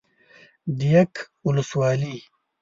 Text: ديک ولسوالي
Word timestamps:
ديک 0.79 1.13
ولسوالي 1.45 2.15